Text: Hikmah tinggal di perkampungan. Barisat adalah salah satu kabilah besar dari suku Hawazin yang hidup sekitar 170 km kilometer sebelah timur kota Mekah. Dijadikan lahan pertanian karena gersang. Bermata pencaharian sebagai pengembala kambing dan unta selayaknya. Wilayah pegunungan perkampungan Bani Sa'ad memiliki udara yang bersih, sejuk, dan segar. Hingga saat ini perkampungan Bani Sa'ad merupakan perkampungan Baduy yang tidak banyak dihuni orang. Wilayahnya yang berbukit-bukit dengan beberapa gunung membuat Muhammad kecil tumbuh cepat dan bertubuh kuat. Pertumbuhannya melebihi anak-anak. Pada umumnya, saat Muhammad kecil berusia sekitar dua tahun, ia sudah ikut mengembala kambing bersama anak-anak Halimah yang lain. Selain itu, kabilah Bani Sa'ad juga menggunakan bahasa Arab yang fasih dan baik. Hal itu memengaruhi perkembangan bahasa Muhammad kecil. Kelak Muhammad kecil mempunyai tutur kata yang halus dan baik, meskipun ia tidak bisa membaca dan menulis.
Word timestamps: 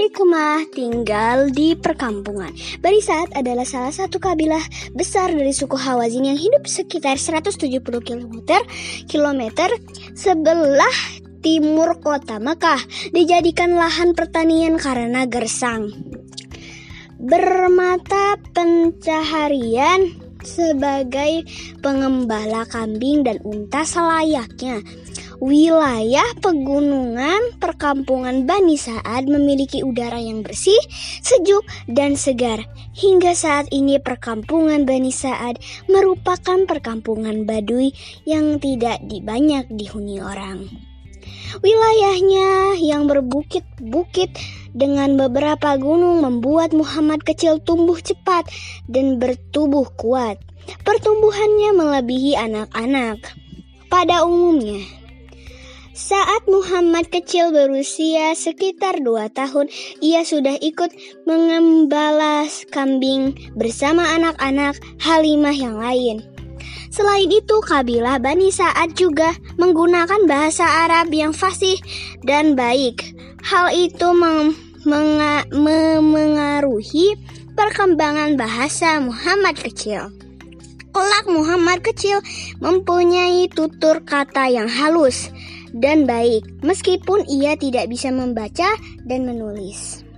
Hikmah 0.00 0.72
tinggal 0.72 1.52
di 1.52 1.76
perkampungan. 1.76 2.56
Barisat 2.80 3.36
adalah 3.36 3.68
salah 3.68 3.92
satu 3.92 4.16
kabilah 4.16 4.64
besar 4.96 5.28
dari 5.28 5.52
suku 5.52 5.76
Hawazin 5.76 6.24
yang 6.24 6.40
hidup 6.40 6.64
sekitar 6.64 7.20
170 7.20 7.84
km 7.84 8.32
kilometer 9.04 9.68
sebelah 10.16 10.96
timur 11.44 12.00
kota 12.00 12.40
Mekah. 12.40 12.80
Dijadikan 13.12 13.76
lahan 13.76 14.16
pertanian 14.16 14.80
karena 14.80 15.28
gersang. 15.28 15.92
Bermata 17.20 18.40
pencaharian 18.56 20.16
sebagai 20.40 21.44
pengembala 21.84 22.64
kambing 22.64 23.20
dan 23.20 23.36
unta 23.44 23.84
selayaknya. 23.84 24.80
Wilayah 25.40 26.36
pegunungan 26.44 27.56
perkampungan 27.56 28.44
Bani 28.44 28.76
Sa'ad 28.76 29.24
memiliki 29.24 29.80
udara 29.80 30.20
yang 30.20 30.44
bersih, 30.44 30.76
sejuk, 31.24 31.64
dan 31.88 32.12
segar. 32.12 32.68
Hingga 32.92 33.32
saat 33.32 33.72
ini 33.72 33.96
perkampungan 33.96 34.84
Bani 34.84 35.08
Sa'ad 35.08 35.56
merupakan 35.88 36.68
perkampungan 36.68 37.48
Baduy 37.48 37.88
yang 38.28 38.60
tidak 38.60 39.00
banyak 39.24 39.64
dihuni 39.72 40.20
orang. 40.20 40.68
Wilayahnya 41.64 42.76
yang 42.76 43.08
berbukit-bukit 43.08 44.36
dengan 44.76 45.16
beberapa 45.16 45.72
gunung 45.80 46.20
membuat 46.20 46.76
Muhammad 46.76 47.24
kecil 47.24 47.64
tumbuh 47.64 47.96
cepat 47.96 48.44
dan 48.92 49.16
bertubuh 49.16 49.88
kuat. 49.96 50.36
Pertumbuhannya 50.84 51.80
melebihi 51.80 52.36
anak-anak. 52.36 53.24
Pada 53.90 54.22
umumnya, 54.22 54.78
saat 56.00 56.48
Muhammad 56.48 57.12
kecil 57.12 57.52
berusia 57.52 58.32
sekitar 58.32 59.04
dua 59.04 59.28
tahun, 59.28 59.68
ia 60.00 60.24
sudah 60.24 60.56
ikut 60.56 60.88
mengembala 61.28 62.48
kambing 62.72 63.36
bersama 63.52 64.08
anak-anak 64.16 64.80
Halimah 64.96 65.52
yang 65.52 65.76
lain. 65.76 66.24
Selain 66.88 67.28
itu, 67.28 67.60
kabilah 67.60 68.16
Bani 68.16 68.48
Sa'ad 68.48 68.96
juga 68.96 69.36
menggunakan 69.60 70.24
bahasa 70.24 70.88
Arab 70.88 71.12
yang 71.12 71.36
fasih 71.36 71.76
dan 72.24 72.56
baik. 72.56 73.04
Hal 73.44 73.68
itu 73.76 74.08
memengaruhi 74.88 77.12
perkembangan 77.52 78.40
bahasa 78.40 79.04
Muhammad 79.04 79.60
kecil. 79.60 80.08
Kelak 80.90 81.30
Muhammad 81.30 81.86
kecil 81.86 82.18
mempunyai 82.58 83.46
tutur 83.46 84.02
kata 84.02 84.50
yang 84.50 84.66
halus 84.66 85.30
dan 85.76 86.04
baik, 86.04 86.42
meskipun 86.66 87.26
ia 87.30 87.54
tidak 87.54 87.86
bisa 87.86 88.10
membaca 88.10 88.68
dan 89.06 89.26
menulis. 89.26 90.09